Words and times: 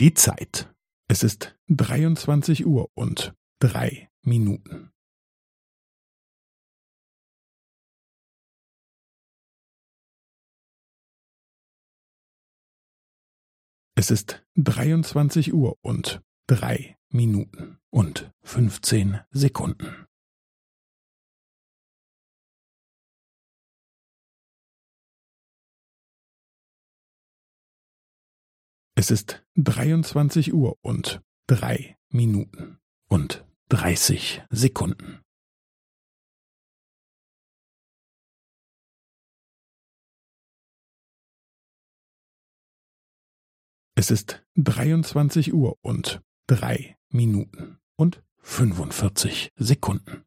Die 0.00 0.14
Zeit. 0.14 0.72
Es 1.08 1.24
ist 1.24 1.58
dreiundzwanzig 1.66 2.64
Uhr 2.64 2.88
und 2.94 3.34
drei 3.58 4.08
Minuten. 4.22 4.92
Es 13.96 14.12
ist 14.12 14.46
dreiundzwanzig 14.54 15.52
Uhr 15.52 15.76
und 15.82 16.22
drei 16.46 16.96
Minuten 17.08 17.80
und 17.90 18.32
fünfzehn 18.42 19.18
Sekunden. 19.32 20.07
Es 29.00 29.12
ist 29.12 29.46
dreiundzwanzig 29.54 30.52
Uhr 30.52 30.76
und 30.82 31.22
drei 31.46 31.96
Minuten 32.08 32.80
und 33.08 33.46
dreißig 33.68 34.42
Sekunden. 34.50 35.22
Es 43.94 44.10
ist 44.10 44.44
dreiundzwanzig 44.56 45.54
Uhr 45.54 45.78
und 45.80 46.20
drei 46.48 46.98
Minuten 47.08 47.78
und 47.94 48.24
fünfundvierzig 48.38 49.52
Sekunden. 49.54 50.24